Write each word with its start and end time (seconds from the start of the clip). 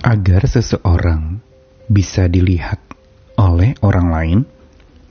Agar 0.00 0.48
seseorang 0.48 1.44
bisa 1.84 2.24
dilihat 2.24 2.80
oleh 3.36 3.76
orang 3.84 4.08
lain, 4.08 4.40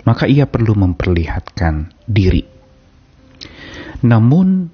maka 0.02 0.26
ia 0.26 0.50
perlu 0.50 0.74
memperlihatkan 0.74 1.94
diri. 2.10 2.42
Namun, 4.02 4.66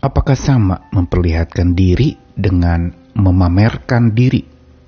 apakah 0.00 0.38
sama 0.40 0.88
memperlihatkan 0.88 1.76
diri 1.76 2.16
dengan 2.32 2.88
memamerkan 3.12 4.16
diri 4.16 4.40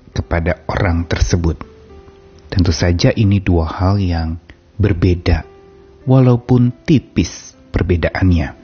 kepada 0.09 0.65
orang 0.65 1.05
tersebut? 1.05 1.61
Tentu 2.49 2.73
saja 2.73 3.13
ini 3.13 3.37
dua 3.37 3.69
hal 3.69 4.01
yang 4.01 4.41
berbeda, 4.81 5.45
walaupun 6.09 6.73
tipis 6.89 7.53
perbedaannya. 7.69 8.57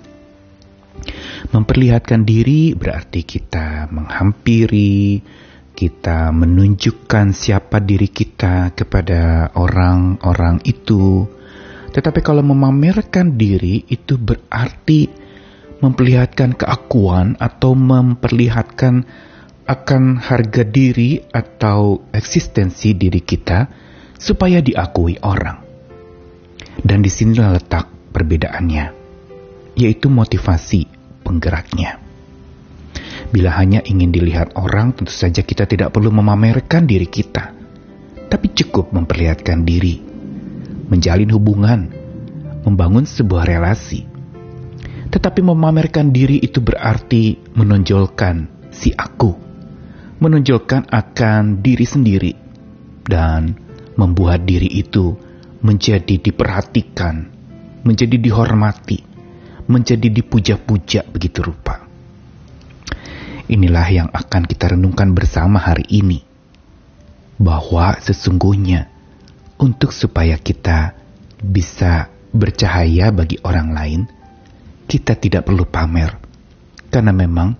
Memperlihatkan 1.54 2.26
diri 2.26 2.74
berarti 2.74 3.22
kita 3.22 3.86
menghampiri, 3.94 5.22
kita 5.78 6.34
menunjukkan 6.34 7.38
siapa 7.38 7.78
diri 7.78 8.10
kita 8.10 8.74
kepada 8.74 9.54
orang-orang 9.54 10.58
itu. 10.66 11.30
Tetapi 11.94 12.26
kalau 12.26 12.42
memamerkan 12.42 13.38
diri 13.38 13.86
itu 13.86 14.18
berarti 14.18 15.06
memperlihatkan 15.78 16.58
keakuan 16.58 17.38
atau 17.38 17.78
memperlihatkan 17.78 19.06
akan 19.70 20.18
harga 20.18 20.66
diri 20.66 21.22
atau 21.30 22.10
eksistensi 22.10 22.98
diri 22.98 23.22
kita 23.22 23.70
supaya 24.18 24.58
diakui 24.66 25.22
orang. 25.22 25.62
Dan 26.82 27.06
di 27.06 27.10
sinilah 27.14 27.62
letak 27.62 27.86
perbedaannya, 28.10 28.86
yaitu 29.78 30.10
motivasi 30.10 30.90
penggeraknya. 31.22 32.07
Bila 33.28 33.52
hanya 33.60 33.84
ingin 33.84 34.16
dilihat 34.16 34.56
orang, 34.56 34.96
tentu 34.96 35.12
saja 35.12 35.44
kita 35.44 35.68
tidak 35.68 35.92
perlu 35.92 36.16
memamerkan 36.16 36.88
diri 36.88 37.08
kita, 37.12 37.52
tapi 38.32 38.56
cukup 38.56 38.96
memperlihatkan 38.96 39.68
diri, 39.68 40.00
menjalin 40.88 41.28
hubungan, 41.36 41.92
membangun 42.64 43.04
sebuah 43.04 43.44
relasi. 43.44 44.08
Tetapi 45.08 45.40
memamerkan 45.44 46.12
diri 46.12 46.40
itu 46.40 46.60
berarti 46.64 47.40
menonjolkan 47.56 48.72
si 48.72 48.92
aku, 48.96 49.36
menonjolkan 50.24 50.88
akan 50.88 51.60
diri 51.60 51.84
sendiri, 51.88 52.34
dan 53.08 53.56
membuat 53.96 54.44
diri 54.44 54.68
itu 54.72 55.16
menjadi 55.64 56.20
diperhatikan, 56.20 57.28
menjadi 57.84 58.16
dihormati, 58.20 59.00
menjadi 59.68 60.08
dipuja-puja 60.12 61.08
begitu 61.08 61.44
rupa. 61.44 61.87
Inilah 63.48 63.88
yang 63.88 64.10
akan 64.12 64.44
kita 64.44 64.76
renungkan 64.76 65.16
bersama 65.16 65.64
hari 65.64 65.88
ini. 65.88 66.20
Bahwa 67.40 67.96
sesungguhnya 68.04 68.92
untuk 69.56 69.96
supaya 69.96 70.36
kita 70.36 70.92
bisa 71.40 72.12
bercahaya 72.36 73.08
bagi 73.16 73.40
orang 73.48 73.72
lain, 73.72 74.02
kita 74.84 75.16
tidak 75.16 75.48
perlu 75.48 75.64
pamer. 75.64 76.20
Karena 76.92 77.16
memang 77.16 77.56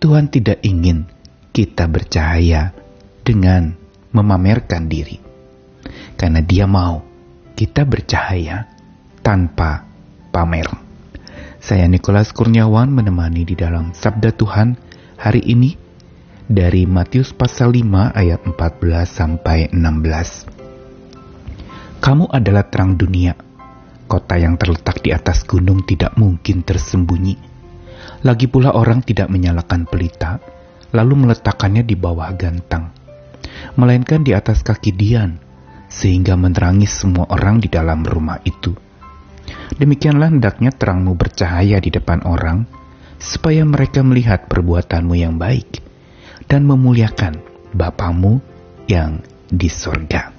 Tuhan 0.00 0.32
tidak 0.32 0.64
ingin 0.64 1.04
kita 1.52 1.84
bercahaya 1.84 2.72
dengan 3.20 3.76
memamerkan 4.16 4.88
diri. 4.88 5.20
Karena 6.16 6.40
dia 6.40 6.64
mau 6.64 7.04
kita 7.52 7.84
bercahaya 7.84 8.68
tanpa 9.20 9.84
pamer. 10.32 10.68
Saya 11.60 11.84
Nikolas 11.90 12.32
Kurniawan 12.32 12.88
menemani 12.88 13.42
di 13.44 13.52
dalam 13.58 13.92
Sabda 13.92 14.32
Tuhan 14.32 14.85
hari 15.16 15.40
ini 15.48 15.72
dari 16.44 16.84
Matius 16.84 17.32
pasal 17.32 17.72
5 17.72 18.12
ayat 18.12 18.44
14 18.44 19.08
sampai 19.08 19.72
16. 19.72 22.04
Kamu 22.04 22.28
adalah 22.28 22.68
terang 22.68 23.00
dunia. 23.00 23.32
Kota 24.06 24.38
yang 24.38 24.54
terletak 24.54 25.02
di 25.02 25.10
atas 25.10 25.42
gunung 25.42 25.82
tidak 25.82 26.14
mungkin 26.14 26.62
tersembunyi. 26.62 27.34
Lagi 28.22 28.46
pula 28.46 28.70
orang 28.76 29.02
tidak 29.02 29.32
menyalakan 29.32 29.88
pelita, 29.88 30.38
lalu 30.94 31.26
meletakkannya 31.26 31.82
di 31.82 31.98
bawah 31.98 32.30
gantang, 32.38 32.94
melainkan 33.74 34.22
di 34.22 34.30
atas 34.30 34.62
kaki 34.62 34.94
Dian, 34.94 35.42
sehingga 35.90 36.38
menerangi 36.38 36.86
semua 36.86 37.26
orang 37.34 37.58
di 37.58 37.66
dalam 37.66 38.06
rumah 38.06 38.38
itu. 38.46 38.70
Demikianlah 39.74 40.30
hendaknya 40.30 40.70
terangmu 40.70 41.18
bercahaya 41.18 41.82
di 41.82 41.90
depan 41.90 42.22
orang, 42.22 42.62
supaya 43.26 43.66
mereka 43.66 44.06
melihat 44.06 44.46
perbuatanmu 44.46 45.14
yang 45.18 45.34
baik 45.34 45.82
dan 46.46 46.62
memuliakan 46.62 47.42
Bapamu 47.74 48.38
yang 48.86 49.20
di 49.50 49.66
sorga. 49.66 50.30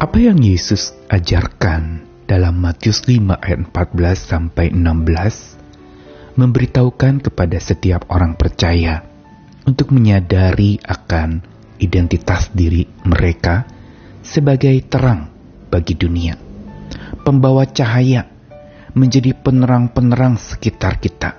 Apa 0.00 0.18
yang 0.18 0.42
Yesus 0.42 0.90
ajarkan 1.06 2.02
dalam 2.26 2.58
Matius 2.58 3.06
5 3.06 3.38
ayat 3.38 3.60
14 3.70 4.18
sampai 4.18 4.66
16 4.74 6.38
memberitahukan 6.38 7.26
kepada 7.26 7.58
setiap 7.58 8.06
orang 8.10 8.34
percaya 8.34 9.02
untuk 9.66 9.90
menyadari 9.94 10.78
akan 10.82 11.42
identitas 11.82 12.50
diri 12.54 12.86
mereka 13.06 13.66
sebagai 14.22 14.74
terang 14.86 15.30
bagi 15.70 15.98
dunia, 15.98 16.38
pembawa 17.26 17.66
cahaya 17.66 18.29
menjadi 18.94 19.36
penerang-penerang 19.36 20.38
sekitar 20.38 20.98
kita, 20.98 21.38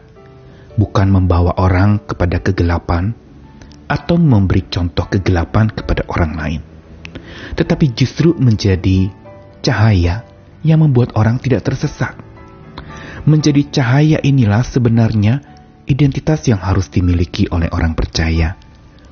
bukan 0.79 1.07
membawa 1.11 1.55
orang 1.59 1.99
kepada 2.03 2.39
kegelapan 2.39 3.11
atau 3.91 4.15
memberi 4.15 4.63
contoh 4.71 5.03
kegelapan 5.11 5.67
kepada 5.67 6.07
orang 6.07 6.33
lain, 6.39 6.61
tetapi 7.59 7.91
justru 7.91 8.31
menjadi 8.39 9.11
cahaya 9.59 10.23
yang 10.63 10.79
membuat 10.79 11.11
orang 11.19 11.41
tidak 11.43 11.67
tersesat. 11.67 12.15
Menjadi 13.21 13.69
cahaya 13.69 14.17
inilah 14.23 14.65
sebenarnya 14.65 15.43
identitas 15.85 16.47
yang 16.47 16.57
harus 16.57 16.89
dimiliki 16.89 17.45
oleh 17.51 17.69
orang 17.69 17.93
percaya, 17.93 18.57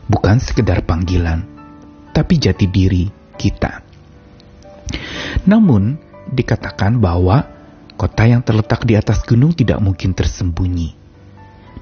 bukan 0.07 0.41
sekedar 0.41 0.81
panggilan, 0.87 1.45
tapi 2.15 2.41
jati 2.41 2.65
diri 2.65 3.05
kita. 3.37 3.85
Namun, 5.45 5.93
dikatakan 6.33 6.97
bahwa 6.97 7.58
Kota 7.99 8.23
yang 8.23 8.47
terletak 8.47 8.87
di 8.87 8.95
atas 8.95 9.27
gunung 9.27 9.51
tidak 9.51 9.83
mungkin 9.83 10.15
tersembunyi, 10.15 10.95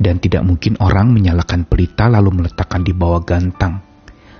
dan 0.01 0.17
tidak 0.17 0.41
mungkin 0.41 0.73
orang 0.81 1.13
menyalakan 1.13 1.69
pelita 1.69 2.09
lalu 2.09 2.41
meletakkan 2.41 2.81
di 2.81 2.89
bawah 2.89 3.22
gantang, 3.22 3.85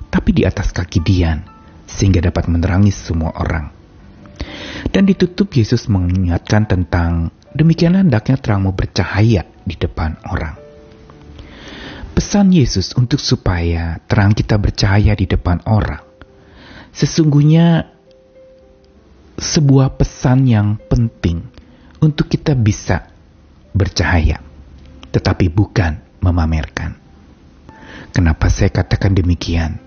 tapi 0.10 0.34
di 0.34 0.42
atas 0.42 0.74
kaki 0.74 1.06
Dian, 1.06 1.46
sehingga 1.86 2.26
dapat 2.26 2.50
menerangi 2.50 2.90
semua 2.90 3.30
orang. 3.38 3.70
Dan 4.90 5.06
ditutup 5.06 5.54
Yesus 5.54 5.86
mengingatkan 5.86 6.66
tentang 6.66 7.30
demikianlah 7.54 8.02
hendaknya 8.02 8.42
terangmu 8.42 8.74
bercahaya 8.74 9.46
di 9.62 9.78
depan 9.78 10.18
orang. 10.34 10.58
Pesan 12.18 12.50
Yesus 12.50 12.98
untuk 12.98 13.22
supaya 13.22 14.02
terang 14.10 14.34
kita 14.34 14.58
bercahaya 14.58 15.14
di 15.14 15.30
depan 15.30 15.62
orang 15.70 16.02
sesungguhnya 16.98 17.94
sebuah 19.38 20.02
pesan 20.02 20.50
yang 20.50 20.82
penting 20.90 21.57
untuk 22.02 22.30
kita 22.30 22.54
bisa 22.54 23.10
bercahaya, 23.74 24.42
tetapi 25.10 25.50
bukan 25.50 26.22
memamerkan. 26.22 26.98
Kenapa 28.14 28.50
saya 28.50 28.74
katakan 28.74 29.14
demikian? 29.14 29.78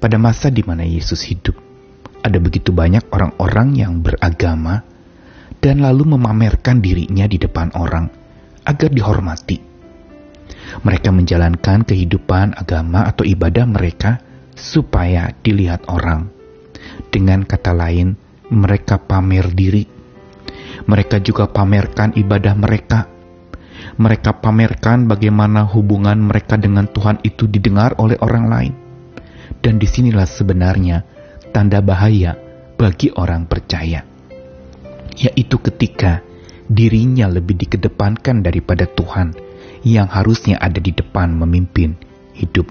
Pada 0.00 0.20
masa 0.20 0.52
di 0.52 0.60
mana 0.60 0.84
Yesus 0.84 1.24
hidup, 1.24 1.56
ada 2.20 2.36
begitu 2.40 2.72
banyak 2.72 3.08
orang-orang 3.08 3.76
yang 3.76 4.00
beragama 4.00 4.84
dan 5.60 5.80
lalu 5.80 6.16
memamerkan 6.16 6.80
dirinya 6.80 7.24
di 7.24 7.40
depan 7.40 7.72
orang 7.76 8.08
agar 8.64 8.92
dihormati. 8.92 9.60
Mereka 10.84 11.08
menjalankan 11.12 11.88
kehidupan 11.88 12.56
agama 12.56 13.08
atau 13.08 13.24
ibadah 13.24 13.64
mereka 13.64 14.20
supaya 14.52 15.32
dilihat 15.40 15.88
orang. 15.88 16.28
Dengan 17.08 17.44
kata 17.44 17.72
lain, 17.72 18.16
mereka 18.52 19.00
pamer 19.00 19.48
diri 19.52 19.93
mereka 20.84 21.16
juga 21.20 21.48
pamerkan 21.48 22.12
ibadah 22.12 22.54
mereka. 22.56 23.08
Mereka 23.94 24.42
pamerkan 24.42 25.08
bagaimana 25.08 25.64
hubungan 25.64 26.18
mereka 26.18 26.60
dengan 26.60 26.84
Tuhan 26.90 27.24
itu 27.24 27.48
didengar 27.48 27.96
oleh 27.96 28.20
orang 28.20 28.46
lain. 28.48 28.74
Dan 29.64 29.80
di 29.80 29.88
sinilah 29.88 30.28
sebenarnya 30.28 31.04
tanda 31.54 31.80
bahaya 31.80 32.36
bagi 32.76 33.08
orang 33.16 33.48
percaya. 33.48 34.04
Yaitu 35.14 35.56
ketika 35.62 36.20
dirinya 36.68 37.30
lebih 37.30 37.56
dikedepankan 37.64 38.44
daripada 38.44 38.84
Tuhan 38.84 39.32
yang 39.84 40.08
harusnya 40.10 40.60
ada 40.60 40.80
di 40.80 40.92
depan 40.92 41.32
memimpin 41.32 41.96
hidup. 42.36 42.68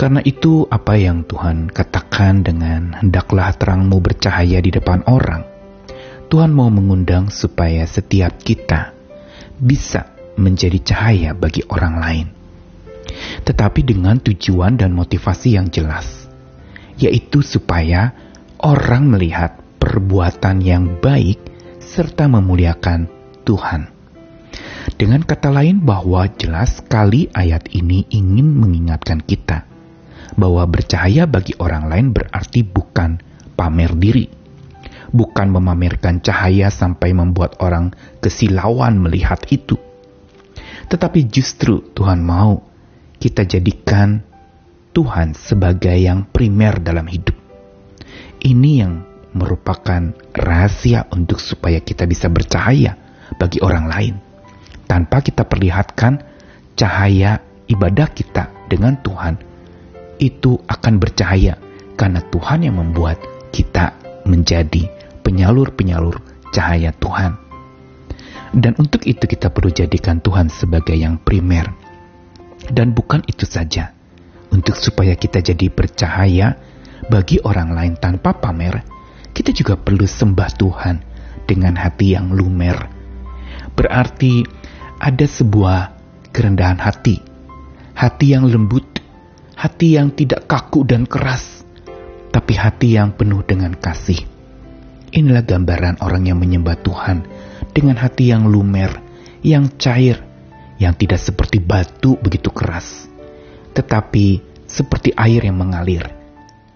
Karena 0.00 0.20
itu 0.24 0.64
apa 0.68 0.96
yang 0.96 1.24
Tuhan 1.28 1.72
katakan 1.72 2.44
dengan 2.44 2.94
hendaklah 3.00 3.52
terangmu 3.52 4.00
bercahaya 4.00 4.60
di 4.60 4.70
depan 4.70 5.06
orang 5.08 5.53
Tuhan 6.28 6.50
mau 6.50 6.68
mengundang 6.72 7.30
supaya 7.30 7.86
setiap 7.86 8.40
kita 8.42 8.94
bisa 9.60 10.10
menjadi 10.34 10.78
cahaya 10.82 11.30
bagi 11.36 11.62
orang 11.70 11.96
lain. 12.00 12.26
tetapi 13.44 13.84
dengan 13.84 14.18
tujuan 14.20 14.80
dan 14.80 14.96
motivasi 14.96 15.56
yang 15.56 15.68
jelas, 15.68 16.26
yaitu 16.96 17.44
supaya 17.44 18.14
orang 18.60 19.10
melihat 19.10 19.60
perbuatan 19.78 20.64
yang 20.64 20.98
baik 20.98 21.38
serta 21.82 22.30
memuliakan 22.30 23.10
Tuhan. 23.44 23.92
Dengan 24.94 25.26
kata 25.26 25.50
lain 25.50 25.82
bahwa 25.82 26.28
jelas 26.38 26.78
sekali 26.78 27.26
ayat 27.34 27.66
ini 27.74 28.06
ingin 28.14 28.54
mengingatkan 28.54 29.20
kita 29.20 29.66
bahwa 30.38 30.62
bercahaya 30.70 31.26
bagi 31.26 31.52
orang 31.58 31.90
lain 31.90 32.06
berarti 32.14 32.62
bukan 32.62 33.18
pamer 33.58 33.92
diri. 33.98 34.43
Bukan 35.14 35.54
memamerkan 35.54 36.18
cahaya 36.18 36.74
sampai 36.74 37.14
membuat 37.14 37.62
orang 37.62 37.94
kesilauan 38.18 38.98
melihat 38.98 39.38
itu. 39.46 39.78
Tetapi 40.90 41.30
justru 41.30 41.86
Tuhan 41.94 42.18
mau 42.18 42.66
kita 43.22 43.46
jadikan 43.46 44.20
Tuhan 44.90 45.38
sebagai 45.38 45.94
yang 45.94 46.26
primer 46.26 46.82
dalam 46.82 47.06
hidup. 47.06 47.38
Ini 48.42 48.70
yang 48.74 48.94
merupakan 49.34 50.14
rahasia 50.34 51.10
untuk 51.10 51.42
supaya 51.42 51.82
kita 51.82 52.06
bisa 52.06 52.30
bercahaya 52.30 52.94
bagi 53.34 53.58
orang 53.58 53.86
lain 53.90 54.14
tanpa 54.86 55.24
kita 55.24 55.42
perlihatkan 55.42 56.22
cahaya 56.78 57.42
ibadah 57.66 58.06
kita 58.14 58.54
dengan 58.70 58.94
Tuhan 59.02 59.34
itu 60.22 60.54
akan 60.70 60.94
bercahaya 61.02 61.58
karena 61.98 62.22
Tuhan 62.30 62.70
yang 62.70 62.78
membuat 62.78 63.18
kita 63.50 64.03
menjadi 64.24 64.88
penyalur-penyalur 65.24 66.20
cahaya 66.52 66.92
Tuhan. 66.96 67.36
Dan 68.54 68.78
untuk 68.78 69.02
itu 69.02 69.26
kita 69.26 69.50
perlu 69.50 69.74
jadikan 69.74 70.22
Tuhan 70.22 70.46
sebagai 70.46 70.94
yang 70.94 71.18
primer. 71.18 71.74
Dan 72.70 72.94
bukan 72.94 73.26
itu 73.26 73.42
saja. 73.44 73.90
Untuk 74.54 74.78
supaya 74.78 75.18
kita 75.18 75.42
jadi 75.42 75.66
bercahaya 75.66 76.54
bagi 77.10 77.42
orang 77.42 77.74
lain 77.74 77.94
tanpa 77.98 78.38
pamer, 78.38 78.86
kita 79.34 79.50
juga 79.50 79.74
perlu 79.74 80.06
sembah 80.06 80.50
Tuhan 80.54 80.96
dengan 81.50 81.74
hati 81.74 82.14
yang 82.14 82.30
lumer. 82.30 82.78
Berarti 83.74 84.46
ada 85.02 85.26
sebuah 85.26 85.78
kerendahan 86.30 86.78
hati, 86.78 87.18
hati 87.98 88.26
yang 88.38 88.46
lembut, 88.46 88.86
hati 89.58 89.98
yang 89.98 90.14
tidak 90.14 90.46
kaku 90.46 90.86
dan 90.86 91.10
keras, 91.10 91.63
tapi 92.34 92.58
hati 92.58 92.98
yang 92.98 93.14
penuh 93.14 93.46
dengan 93.46 93.78
kasih. 93.78 94.18
Inilah 95.14 95.46
gambaran 95.46 96.02
orang 96.02 96.26
yang 96.26 96.42
menyembah 96.42 96.82
Tuhan 96.82 97.22
dengan 97.70 97.94
hati 97.94 98.34
yang 98.34 98.50
lumer, 98.50 98.90
yang 99.46 99.70
cair, 99.78 100.18
yang 100.82 100.98
tidak 100.98 101.22
seperti 101.22 101.62
batu 101.62 102.18
begitu 102.18 102.50
keras, 102.50 103.06
tetapi 103.78 104.42
seperti 104.66 105.14
air 105.14 105.46
yang 105.46 105.62
mengalir, 105.62 106.02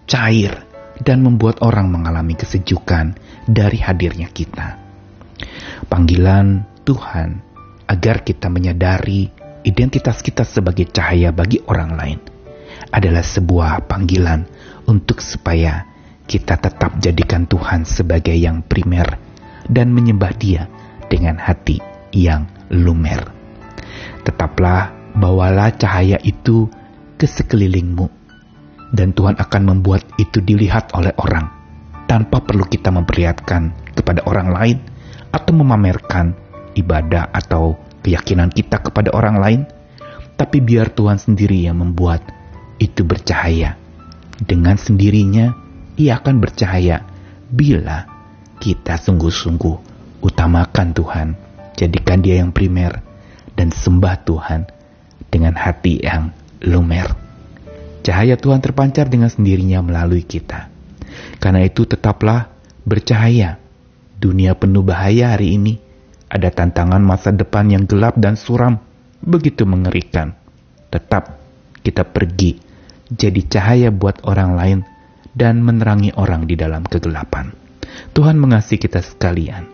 cair, 0.07 0.63
dan 1.03 1.19
membuat 1.19 1.59
orang 1.59 1.91
mengalami 1.91 2.39
kesejukan 2.39 3.19
dari 3.43 3.83
hadirnya 3.83 4.31
kita. 4.31 4.79
Panggilan 5.91 6.63
Tuhan 6.87 7.43
agar 7.91 8.23
kita 8.23 8.47
menyadari 8.47 9.27
identitas 9.67 10.23
kita 10.23 10.47
sebagai 10.47 10.87
cahaya 10.87 11.35
bagi 11.35 11.59
orang 11.67 11.91
lain 11.99 12.19
adalah 12.95 13.21
sebuah 13.21 13.91
panggilan 13.91 14.47
untuk 14.89 15.21
supaya 15.21 15.85
kita 16.25 16.57
tetap 16.57 16.97
jadikan 16.97 17.45
Tuhan 17.45 17.85
sebagai 17.85 18.33
yang 18.33 18.65
primer 18.65 19.05
dan 19.69 19.93
menyembah 19.93 20.33
Dia 20.33 20.65
dengan 21.05 21.37
hati 21.37 21.77
yang 22.09 22.49
lumer. 22.73 23.21
Tetaplah 24.25 25.13
bawalah 25.13 25.69
cahaya 25.77 26.17
itu 26.25 26.65
ke 27.21 27.29
sekelilingmu 27.29 28.09
dan 28.97 29.13
Tuhan 29.13 29.37
akan 29.37 29.61
membuat 29.69 30.01
itu 30.17 30.41
dilihat 30.41 30.89
oleh 30.97 31.13
orang 31.21 31.49
tanpa 32.09 32.41
perlu 32.41 32.65
kita 32.65 32.89
memperlihatkan 32.89 33.93
kepada 33.93 34.25
orang 34.25 34.49
lain 34.49 34.77
atau 35.29 35.53
memamerkan 35.53 36.33
ibadah 36.73 37.29
atau 37.29 37.77
keyakinan 38.01 38.49
kita 38.49 38.81
kepada 38.81 39.13
orang 39.13 39.37
lain, 39.37 39.61
tapi 40.33 40.57
biar 40.57 40.89
Tuhan 40.89 41.21
sendiri 41.21 41.69
yang 41.69 41.77
membuat 41.77 42.25
itu 42.81 43.05
bercahaya. 43.05 43.77
Dengan 44.39 44.79
sendirinya, 44.79 45.51
ia 45.99 46.15
akan 46.15 46.39
bercahaya 46.39 47.03
bila 47.51 48.07
kita 48.63 48.95
sungguh-sungguh 48.95 49.75
utamakan 50.23 50.95
Tuhan, 50.95 51.27
jadikan 51.75 52.23
Dia 52.23 52.39
yang 52.43 52.55
primer, 52.55 53.03
dan 53.55 53.75
sembah 53.75 54.15
Tuhan 54.23 54.61
dengan 55.27 55.59
hati 55.59 55.99
yang 55.99 56.31
lumer. 56.63 57.11
Cahaya 57.99 58.39
Tuhan 58.39 58.63
terpancar 58.63 59.11
dengan 59.11 59.27
sendirinya 59.27 59.83
melalui 59.83 60.23
kita. 60.23 60.71
Karena 61.43 61.67
itu 61.67 61.83
tetaplah 61.83 62.47
bercahaya. 62.87 63.59
Dunia 64.19 64.55
penuh 64.55 64.83
bahaya 64.83 65.35
hari 65.35 65.55
ini 65.55 65.79
ada 66.27 66.51
tantangan 66.51 66.99
masa 66.99 67.31
depan 67.31 67.71
yang 67.71 67.83
gelap 67.87 68.19
dan 68.19 68.35
suram, 68.35 68.79
begitu 69.23 69.63
mengerikan. 69.63 70.35
Tetap 70.91 71.39
kita 71.83 72.03
pergi, 72.03 72.59
jadi 73.09 73.41
cahaya 73.49 73.89
buat 73.89 74.21
orang 74.25 74.51
lain 74.53 74.79
dan 75.33 75.61
menerangi 75.65 76.13
orang 76.17 76.45
di 76.45 76.53
dalam 76.57 76.85
kegelapan. 76.85 77.53
Tuhan 78.13 78.37
mengasihi 78.37 78.79
kita 78.81 79.01
sekalian. 79.01 79.65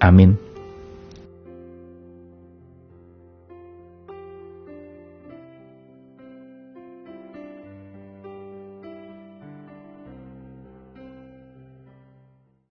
Amin. 0.00 0.47